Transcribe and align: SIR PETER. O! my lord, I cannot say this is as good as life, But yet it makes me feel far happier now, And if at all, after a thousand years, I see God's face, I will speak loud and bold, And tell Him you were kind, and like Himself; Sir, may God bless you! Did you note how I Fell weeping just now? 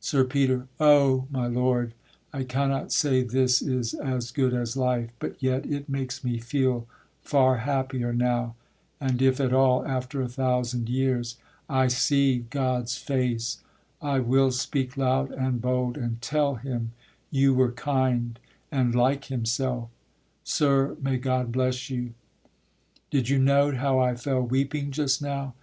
SIR 0.00 0.24
PETER. 0.24 0.66
O! 0.80 1.28
my 1.30 1.46
lord, 1.46 1.94
I 2.32 2.42
cannot 2.42 2.90
say 2.90 3.22
this 3.22 3.62
is 3.62 3.94
as 3.94 4.32
good 4.32 4.52
as 4.52 4.76
life, 4.76 5.10
But 5.20 5.40
yet 5.40 5.64
it 5.64 5.88
makes 5.88 6.24
me 6.24 6.38
feel 6.38 6.88
far 7.22 7.58
happier 7.58 8.12
now, 8.12 8.56
And 9.00 9.22
if 9.22 9.38
at 9.38 9.52
all, 9.52 9.86
after 9.86 10.20
a 10.20 10.28
thousand 10.28 10.88
years, 10.88 11.36
I 11.68 11.86
see 11.86 12.46
God's 12.50 12.96
face, 12.98 13.62
I 14.02 14.18
will 14.18 14.50
speak 14.50 14.96
loud 14.96 15.30
and 15.30 15.62
bold, 15.62 15.96
And 15.96 16.20
tell 16.20 16.56
Him 16.56 16.90
you 17.30 17.54
were 17.54 17.70
kind, 17.70 18.40
and 18.72 18.92
like 18.92 19.26
Himself; 19.26 19.88
Sir, 20.42 20.96
may 21.00 21.16
God 21.16 21.52
bless 21.52 21.88
you! 21.90 22.12
Did 23.12 23.28
you 23.28 23.38
note 23.38 23.76
how 23.76 24.00
I 24.00 24.16
Fell 24.16 24.42
weeping 24.42 24.90
just 24.90 25.22
now? 25.22 25.54